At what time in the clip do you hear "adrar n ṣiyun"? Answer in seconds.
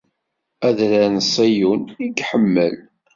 0.67-1.83